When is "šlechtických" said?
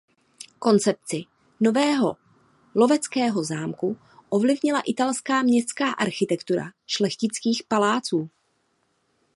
6.87-7.63